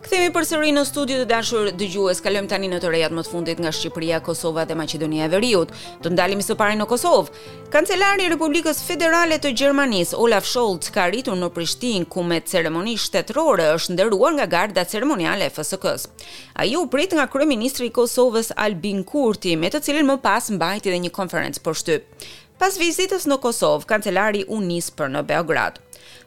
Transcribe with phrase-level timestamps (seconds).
[0.00, 2.20] Kthehemi përsëri në studio të dashur dëgjues.
[2.22, 5.72] Kalojmë tani në të rejat më të fundit nga Shqipëria, Kosova dhe Maqedonia e Veriut.
[6.02, 7.42] Të ndalemi së pari në Kosovë.
[7.74, 12.96] Kancelari i Republikës Federale të Gjermanisë, Olaf Scholz, ka arritur në Prishtinë ku me ceremoni
[12.96, 16.08] shtetërore është nderuar nga garda ceremoniale e FSK-s.
[16.54, 20.94] Ai u prit nga kryeministri i Kosovës Albin Kurti, me të cilin më pas mbajti
[20.94, 22.24] dhe një konferencë për shtyp.
[22.58, 25.82] Pas vizitës në Kosovë, kancelari u nis për në Beograd.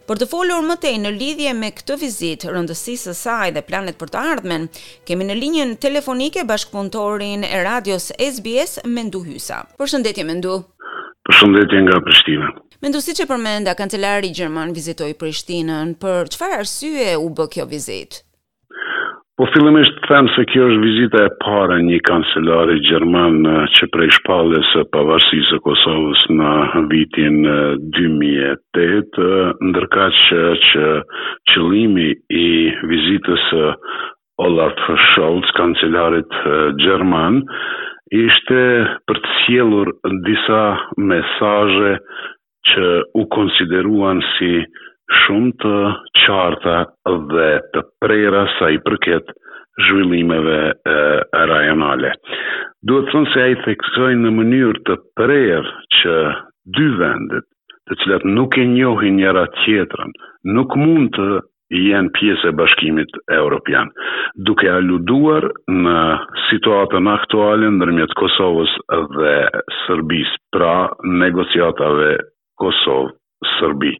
[0.09, 4.00] Për të folur më tej në lidhje me këtë vizitë rëndësisë së saj dhe planet
[4.01, 4.65] për të ardhmen,
[5.09, 9.61] kemi në linjën telefonike bashkëpunëtorin e radios SBS Mendu Hysa.
[9.82, 10.56] Përshëndetje Mendu.
[11.29, 12.50] Përshëndetje nga Prishtina.
[12.82, 18.23] Mendu siç e përmenda, kancelari gjerman vizitoi Prishtinën, për çfarë arsye u bë kjo vizitë?
[19.41, 23.39] Po fillimisht të them se kjo është vizita e para një kancelari Gjerman
[23.73, 26.51] që prej shpalle së pavarësisë e Kosovës në
[26.91, 27.39] vitin
[27.95, 30.86] 2008, ndërka që që
[31.54, 32.05] qëlimi
[32.44, 32.52] i
[32.94, 33.47] vizitës
[34.45, 34.77] Olaf
[35.08, 36.38] Scholz, kancelarit
[36.83, 37.42] Gjerman,
[38.22, 38.61] ishte
[39.09, 40.61] për të sjelur në disa
[41.16, 41.95] mesaje
[42.70, 44.53] që u konsideruan si
[45.20, 45.72] shumë të
[46.23, 46.76] qarta
[47.34, 49.31] dhe të prera sa i përket
[49.88, 51.04] zhvillimeve e,
[51.52, 52.12] rajonale.
[52.88, 56.16] Duhet thënë se a i theksoj në mënyrë të prerë që
[56.78, 57.45] dy vendet,
[57.89, 60.12] të cilat nuk e njohin njëra tjetërën,
[60.58, 61.28] nuk mund të
[61.82, 63.88] jenë pjesë e bashkimit europian,
[64.48, 65.98] duke aluduar në
[66.50, 68.73] situatën aktuale në nërmjet Kosovës
[69.17, 69.36] dhe
[69.86, 70.73] Sërbis, pra
[71.23, 72.17] negociatave
[72.59, 73.95] Kosovë-Sërbi.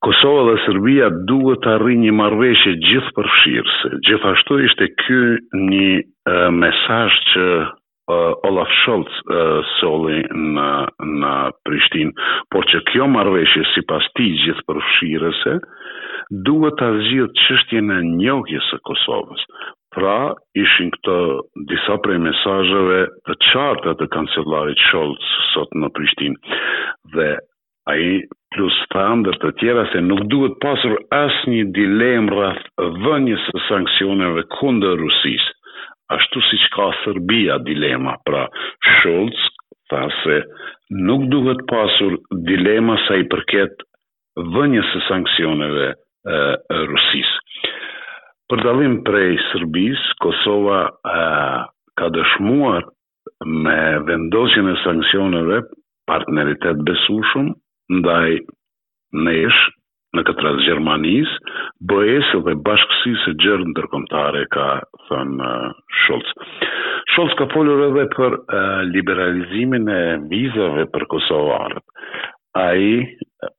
[0.00, 5.18] Kosova dhe Serbia duhet të arri një marveshje gjithë përfshirëse, Gjithashtu ishte kjo
[5.60, 7.44] një mesaj që
[8.48, 9.18] Olaf Scholz
[9.76, 11.32] soli në
[11.68, 12.14] Prishtin,
[12.54, 15.54] por që kjo marveshje si pas ti gjithë përfshirëse,
[16.48, 19.44] duhet të azgjith qështje në njohjes e Kosovës.
[19.94, 20.16] Pra
[20.64, 21.14] ishin këto
[21.70, 22.98] disa prej mesajëve
[23.28, 26.36] të qartë të kancelarit Scholz sot në Prishtin.
[27.16, 27.30] Dhe
[27.90, 28.12] a i
[28.54, 32.64] plus thamë dhe të tjera se nuk duhet pasur asë një dilemë rrath
[33.06, 35.46] vënjës e sankcioneve kunde Rusis.
[36.16, 38.44] Ashtu si që ka Serbia dilema, pra
[38.88, 39.44] Shultz
[39.90, 40.40] tha se
[41.06, 42.16] nuk duhet pasur
[42.50, 43.86] dilema sa i përket
[44.56, 46.38] vënjës e sankcioneve e,
[46.74, 47.30] e Rusis.
[48.50, 50.80] Për dalim prej Serbis, Kosova
[52.00, 52.82] ka dëshmuar
[53.62, 53.78] me
[54.10, 55.62] vendosjen e sankcioneve
[56.10, 57.52] partneritet besushum,
[57.98, 58.38] ndaj
[59.26, 59.60] nesh,
[60.16, 61.30] në këtë rrasë Gjermanis,
[61.90, 64.64] bëhesë dhe bashkësisë e gjërë në tërkomtare, ka
[65.08, 65.50] thënë
[66.02, 66.32] Scholz.
[66.34, 66.68] Uh,
[67.12, 70.00] Scholz ka folur edhe për uh, liberalizimin e
[70.32, 71.84] vizave për Kosovarët.
[72.58, 72.90] A i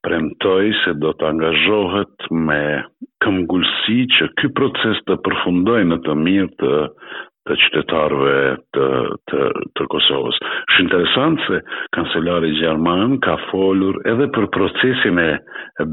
[0.06, 2.62] premtoj se do të angazhohet me
[3.24, 6.74] këmgullësi që këj proces të përfundoj në të mirë të
[7.50, 8.34] të qytetarëve
[8.76, 8.88] të,
[9.30, 9.46] të,
[9.78, 10.38] të Kosovës.
[10.74, 11.60] Shë interesant se
[11.98, 15.30] kancelari Gjerman ka folur edhe për procesin e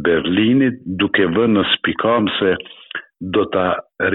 [0.05, 2.55] Berlinit duke vë në spikam se
[3.37, 3.65] do të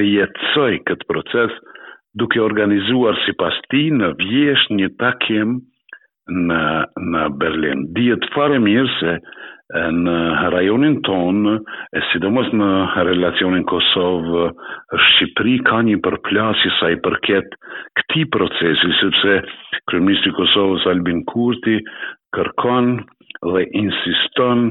[0.01, 1.57] rjetësoj këtë proces
[2.21, 5.57] duke organizuar si pas ti në vjesht një takim
[6.29, 6.63] në,
[7.13, 7.81] në Berlin.
[7.97, 9.17] Dijet fare mirë se
[10.05, 10.15] në
[10.53, 11.51] rajonin tonë,
[11.95, 12.67] e sidomos në
[13.07, 14.41] relacionin Kosovë,
[15.03, 17.55] Shqipëri ka një përplasi sa i përket
[17.99, 19.37] këti procesi, sepse
[19.91, 21.77] Kryministri Kosovës Albin Kurti
[22.35, 22.91] kërkon
[23.53, 24.67] dhe insiston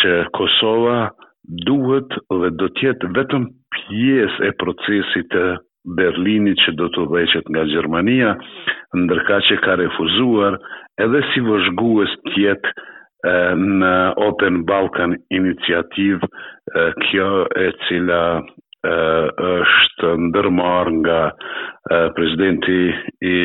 [0.00, 0.96] që Kosova
[1.68, 2.08] duhet
[2.40, 3.44] dhe do tjetë vetëm
[3.76, 5.44] pjesë e procesit të
[5.98, 8.32] Berlinit që do të dheqet nga Gjermania,
[9.02, 10.56] ndërka që ka refuzuar
[11.06, 12.70] edhe si vëzhgues tjetë
[13.24, 16.20] në Open Balkan iniciativ
[17.06, 17.30] kjo
[17.64, 18.22] e cila
[18.84, 21.20] është ndërmar nga
[22.16, 22.76] prezidenti
[23.30, 23.36] i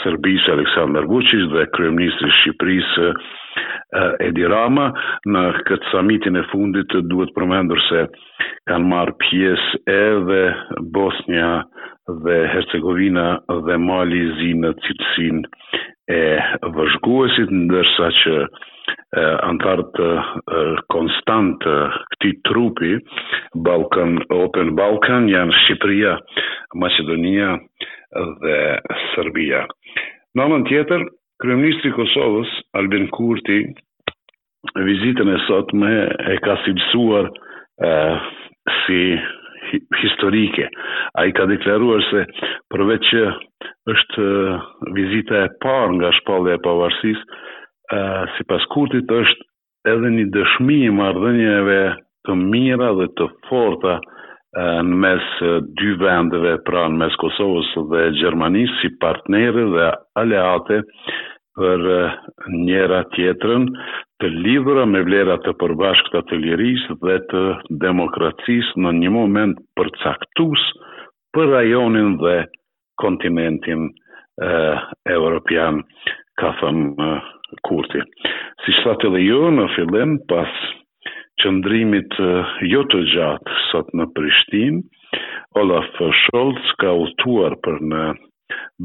[0.00, 3.10] Serbisë Aleksandar Vučić dhe kryeministri i Shqipërisë
[4.26, 4.88] Edi Rama
[5.34, 8.06] në këtë samitin e fundit duhet përmendur se
[8.68, 10.40] kanë marrë pjesë edhe
[10.96, 11.50] Bosnia
[12.24, 13.26] dhe Hercegovina
[13.68, 15.56] dhe Mali i Zi në cilësinë
[16.08, 16.18] e
[16.76, 20.64] vëzhguesit, ndërsa që e, antartë e,
[20.94, 21.76] konstantë
[22.12, 22.92] këti trupi,
[23.66, 26.14] Balkan, Open Balkan, janë Shqipëria,
[26.78, 27.56] Macedonia
[28.42, 28.54] dhe
[29.14, 29.64] Serbia.
[30.38, 31.02] Në anën tjetër,
[31.42, 33.60] Kryeministri Kosovës, Albin Kurti,
[34.76, 35.90] vizitën e sot me
[36.30, 37.28] e ka sipsuar
[38.86, 39.00] si
[40.00, 40.64] historike.
[41.20, 42.22] Ai ka deklaruar se
[42.72, 43.12] përveç
[43.92, 44.62] është uh,
[44.96, 47.36] vizita e parë nga shpallja e pavarësisë,
[47.96, 51.76] uh, si pas kurtit është edhe një dëshmi i marrëdhënieve
[52.28, 57.70] të mira dhe të forta uh, në mes uh, dy vendeve, pra në mes Kosovës
[57.92, 59.86] dhe Gjermanisë, si partnere dhe
[60.24, 60.80] aleate
[61.60, 62.18] për uh,
[62.66, 63.70] njera tjetërën
[64.20, 67.46] të lidhura me vlerat të përbashkët të lirisë dhe të
[67.86, 70.62] demokracisë në një moment përcaktus
[71.36, 72.38] për rajonin dhe
[72.96, 73.90] kontinentin
[74.42, 74.52] e
[75.12, 75.82] europian
[76.40, 76.94] ka fam
[77.64, 78.02] kurti.
[78.64, 80.56] Si thatë edhe ju në fillim pas
[81.42, 82.18] çndrimit
[82.72, 84.82] jo të gjatë sot në Prishtinë,
[85.62, 85.88] Olaf
[86.22, 88.02] Scholz ka udhëtuar për në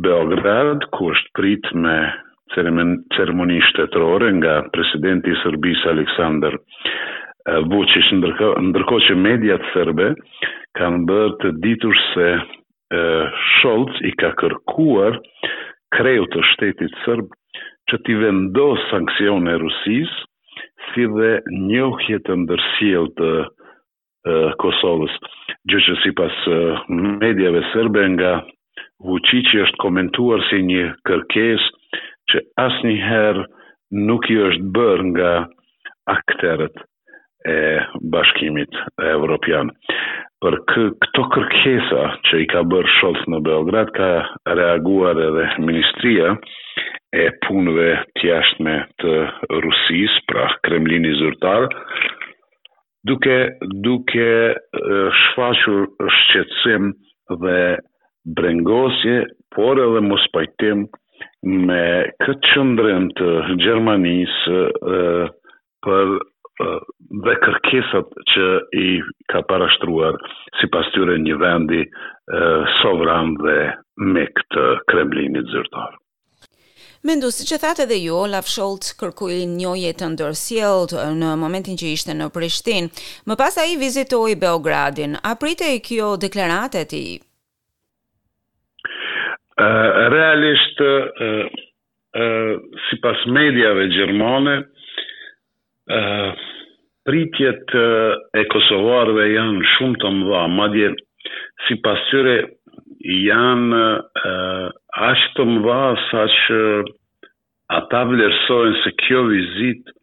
[0.03, 1.95] Beograd ku është prit me
[3.15, 6.55] ceremoni shtetërore nga presidenti i Serbisë Aleksandar
[7.69, 10.11] Vučić, ndërkohë ndërko që mediat serbe
[10.77, 12.27] kanë bërë të ditur se
[13.59, 15.15] Scholz i ka kërkuar
[15.95, 17.31] kreu të shtetit sërb
[17.91, 20.11] që t'i vendos sankcion e Rusis
[20.91, 21.31] si dhe
[21.69, 23.31] njohje të ndërsjel të
[24.61, 25.13] Kosovës.
[25.71, 26.41] Gjë që si pas
[27.23, 28.33] medjave sërbe nga
[29.01, 31.63] Vucici është komentuar si një kërkes
[32.31, 33.41] që asniherë
[34.09, 35.31] nuk i është bërë nga
[36.13, 36.77] akteret
[37.53, 37.57] e
[38.13, 39.73] bashkimit e Evropian
[40.43, 44.07] për kë, këto kërkesa që i ka bërë Scholz në Beograd, ka
[44.57, 46.31] reaguar edhe Ministria
[47.13, 49.13] e punëve tjashtme të
[49.65, 51.67] Rusis, pra Kremlini zyrtar,
[53.09, 53.37] duke,
[53.87, 54.31] duke
[55.21, 55.85] shfaqur
[56.19, 56.91] shqetsim
[57.43, 57.59] dhe
[58.37, 59.17] brengosje,
[59.55, 60.87] por edhe mos pajtim
[61.67, 61.81] me
[62.25, 63.31] këtë qëndrën të
[63.67, 64.59] Gjermanisë
[65.85, 66.17] për
[67.25, 68.45] dhe kërkesat që
[68.77, 68.87] i
[69.31, 70.15] ka parashtruar
[70.59, 71.81] si pas tyre një vendi
[72.81, 73.57] sovran dhe
[74.13, 75.97] me këtë kremlinit zyrtar.
[77.07, 80.27] Mendu, si që thate dhe ju, Olaf Scholz kërkuj një jetë të
[80.91, 82.89] të në momentin që ishte në Prishtin.
[83.25, 87.07] Më pas a i vizitoj Beogradin, a prite i kjo deklaratet i?
[90.13, 90.79] Realisht,
[92.89, 94.55] si pas medjave gjermone,
[97.07, 100.85] pritjet e Kosovarve janë shumë të mëdha, ma si
[101.67, 102.35] si pasyre
[103.29, 103.83] janë
[105.09, 106.59] ashtë të mëdha sa që
[107.79, 109.93] ata vlerësojnë se kjo vizit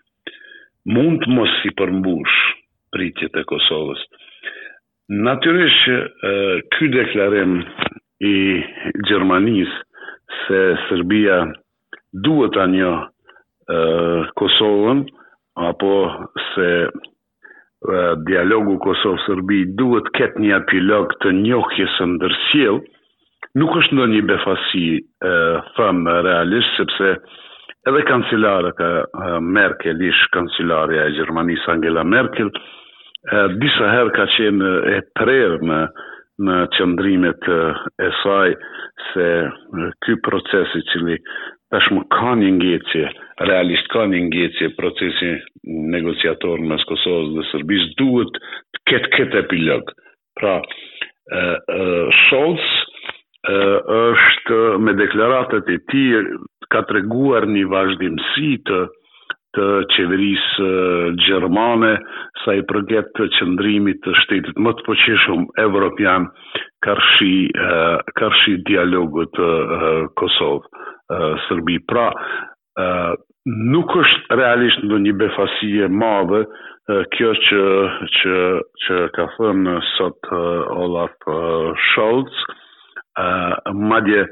[0.94, 2.38] mund të mos si përmbush
[2.94, 4.00] pritjet e Kosovës.
[5.28, 5.82] Natyresh,
[6.74, 7.58] kjo deklarim
[8.28, 8.34] i
[9.06, 9.70] Gjermanis
[10.44, 10.58] se
[10.88, 11.40] Serbia
[12.26, 12.90] duhet a një
[14.40, 15.04] Kosovën,
[15.58, 15.92] apo
[16.54, 16.68] se
[18.26, 22.80] dialogu Kosovë-Sërbi duhet këtë një apilog të njohje së ndërsjel,
[23.62, 24.84] nuk është ndonjë një befasi
[25.76, 27.12] thëmë realisht, sepse
[27.88, 28.88] edhe kancilare ka
[29.44, 32.50] Merkel, ish kancilare e Gjermanis Angela Merkel,
[33.62, 35.82] disa her ka qenë e prerë në
[36.46, 37.46] në qëndrimet
[38.00, 38.52] e saj
[39.08, 39.24] se
[40.06, 41.00] ky procesi që
[41.72, 43.04] tashmë ka një ngecje,
[43.48, 45.30] realisht ka një ngecje procesi
[45.94, 48.40] negociatorën mes Kosovës dhe Serbis duhet
[48.74, 49.92] të ketë këtë epilog.
[50.38, 50.54] Pra,
[51.32, 52.04] e,
[53.48, 56.04] është me deklaratët e ti
[56.72, 58.80] ka të reguar një vazhdimësi të
[59.56, 60.66] të qeverisë
[61.24, 61.92] gjermane
[62.44, 66.26] sa i përket të qëndrimit të shtetit më të poqeshëm evropian
[66.84, 67.32] kërshi,
[68.20, 69.48] kërshi dialogu të
[70.20, 70.84] Kosovë.
[71.46, 71.78] Serbi.
[71.88, 72.08] Pra,
[73.72, 76.40] nuk është realisht në një befasije madhe
[77.16, 77.62] kjo që,
[78.18, 78.36] që,
[78.84, 81.28] që ka thënë sot Olaf
[81.88, 83.24] Scholz, e,
[83.92, 84.22] madje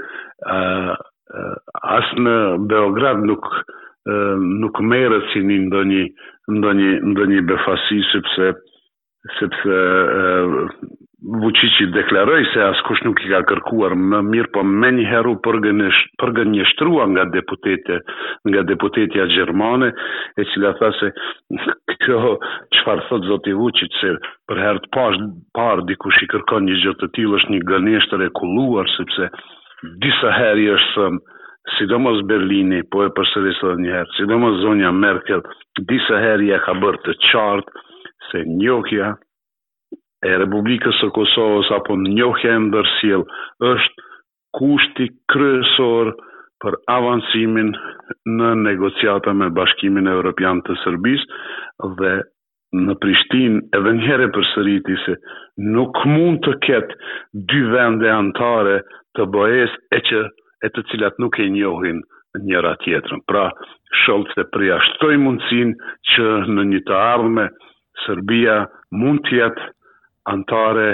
[1.97, 2.37] asë në
[2.73, 3.49] Beograd nuk,
[4.65, 6.05] nuk merët si një ndonjë
[6.57, 8.53] ndonjë ndonjë befasi sepse
[9.41, 9.79] sepse
[11.25, 16.51] Vucici deklaroj se askush nuk i ka kërkuar më mirë, po me një heru përgën
[16.53, 17.97] një shtrua nga deputete,
[18.51, 19.89] nga deputetja Gjermane,
[20.41, 21.09] e cila tha se
[22.05, 22.21] kjo
[22.85, 24.13] farë thot zoti Vucic se
[24.51, 25.25] për herë të pashë
[25.59, 29.31] parë dikush i kërkon një gjëtë të tilë është një gënishtër e kulluar, sepse
[30.05, 31.09] disa heri është
[31.79, 35.41] sidomos Berlini, po e përsëris dhe një herë, sidomos zonja Merkel,
[35.95, 37.87] disa heri e ka bërë të qartë
[38.33, 39.15] se njokja,
[40.25, 43.25] e Republikës së Kosovës apo në njohje e ndërsil
[43.73, 44.05] është
[44.57, 46.13] kushti kryesor
[46.65, 47.73] për avancimin
[48.41, 51.27] në negociata me bashkimin e Europian të Sërbis
[52.01, 52.15] dhe
[52.87, 55.15] në Prishtin edhe një për sëriti se
[55.77, 56.97] nuk mund të ketë
[57.53, 58.79] dy vende antare
[59.17, 60.23] të bëhes e që
[60.67, 62.01] e të cilat nuk e njohin
[62.49, 63.21] njëra tjetërën.
[63.29, 63.51] Pra,
[64.05, 65.71] shëllë të preja shtoj mundësin
[66.11, 67.47] që në një të ardhme
[68.07, 68.57] Sërbia
[68.97, 69.71] mund të jetë
[70.35, 70.91] antare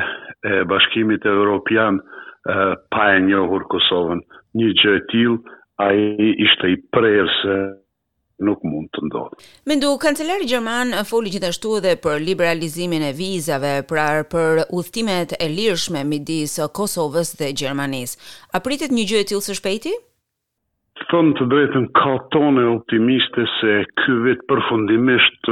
[0.50, 1.94] e bashkimit evropian
[2.92, 4.20] pa e njohur Kosovën.
[4.58, 5.36] Një gjë e tilë,
[5.84, 5.86] a
[6.24, 7.54] i ishte i prejrë se
[8.46, 9.36] nuk mund të ndodhë.
[9.70, 16.02] Mendu, kancelari Gjerman foli gjithashtu dhe për liberalizimin e vizave, pra për udhtimet e lirshme
[16.12, 18.18] midis Kosovës dhe Gjermanis.
[18.52, 19.94] A pritet një gjë e tilë së shpejti?
[21.10, 25.48] të të drejtën ka tonë e optimiste se kë përfundimisht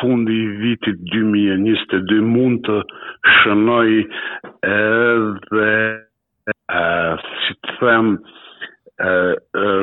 [0.00, 2.76] fundi i vitit 2022 mund të
[3.36, 3.94] shënoj
[4.72, 5.70] edhe
[7.44, 8.12] si të them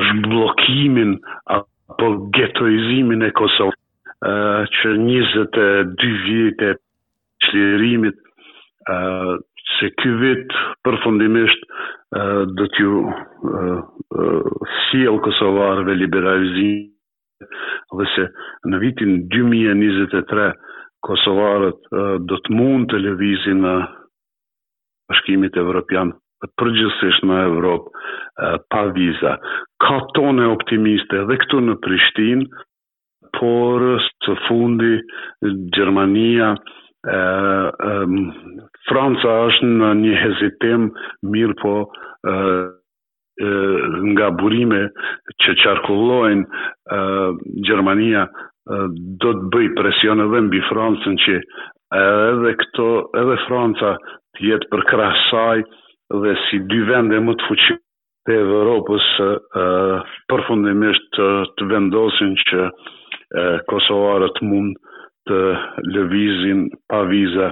[0.10, 1.18] shblokimin
[1.58, 4.34] apo getoizimin e Kosovë
[4.78, 6.80] që 22 e vjetë e
[7.40, 8.24] përshlirimit
[9.80, 10.36] se kë
[10.86, 11.70] përfundimisht
[12.58, 13.06] do t'ju
[14.86, 16.92] sjell kosovarëve liberalizim
[18.00, 18.28] dhe se
[18.72, 20.52] në vitin 2023
[21.06, 21.90] kosovarët
[22.30, 23.74] do të mund të lëvizin në
[25.10, 26.12] bashkimit evropian
[26.62, 29.32] përgjithsisht në Evropë pa viza.
[29.82, 32.46] Ka tone optimiste edhe këtu në Prishtinë,
[33.40, 33.84] por
[34.26, 34.92] së fundi
[35.76, 36.52] Gjermania
[38.90, 40.88] Franca është në një hezitim
[41.34, 41.74] mirë po
[44.16, 44.80] nga burime
[45.44, 47.00] që qarkullojnë
[47.68, 48.24] Gjermania
[49.22, 51.38] do të bëj presion edhe mbi Francën që
[52.00, 52.90] edhe këto
[53.22, 53.94] edhe Franca
[54.36, 55.62] të jetë për krasaj
[56.24, 57.82] dhe si dy vende më të fuqishme
[58.26, 59.12] të Evropës
[60.32, 61.20] përfundimisht
[61.60, 62.66] të vendosin që
[63.70, 64.94] Kosovarët mund të
[65.30, 65.38] të
[65.94, 67.50] lëvizin pa viza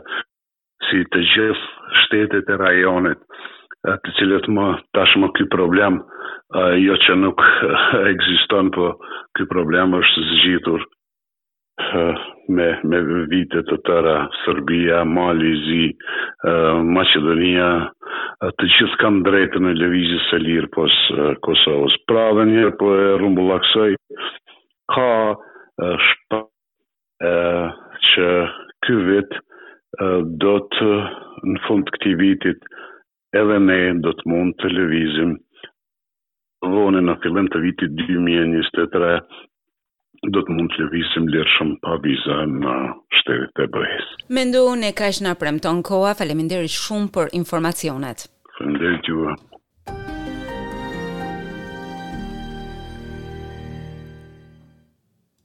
[0.88, 3.22] si të gjithë shtetet e rajonet
[4.03, 4.65] të cilët më
[4.98, 5.98] tashmë këj problem
[6.84, 7.42] jo që nuk
[8.12, 8.89] ekziston po
[9.38, 10.86] ky problem është zgjitur
[12.56, 13.00] me me
[13.32, 14.13] vite të tëra
[14.44, 15.84] Serbia, Mali, Zi,
[16.96, 17.70] Maqedonia,
[18.60, 21.00] të gjithë kanë drejtë në levizje së lirë pos
[21.48, 21.96] Kosovës.
[22.12, 22.94] Pra dhe njërë po
[23.88, 23.89] e
[24.94, 25.10] ka
[26.08, 26.44] shpa
[27.24, 28.27] që
[28.86, 29.32] ky vit
[30.44, 30.89] do të
[31.50, 32.68] në fund të këtij vitit
[33.39, 35.32] edhe ne do të mund të lëvizim
[36.74, 39.20] vone në fillim të vitit 2023
[40.36, 42.75] do të mund të lëvizim lirëshëm pa viza në
[43.20, 44.08] shtetit e bëhes.
[44.39, 48.30] Mendo unë e ka ishë në premton koha, faleminderi shumë për informacionet.
[48.58, 49.52] Faleminderit të juha.